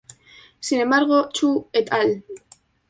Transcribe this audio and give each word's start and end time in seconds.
Sin 0.59 0.81
embargo 0.81 1.29
Xu 1.31 1.67
"et 1.71 1.93
al. 1.93 2.23